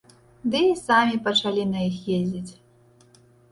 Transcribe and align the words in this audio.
Ды 0.55 0.61
і 0.67 0.71
самі 0.85 1.19
пачалі 1.27 1.63
на 1.75 1.79
іх 1.91 2.01
ездзіць. 2.17 2.51